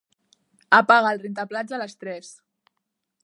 [0.77, 2.33] Apaga el rentaplats a les tres.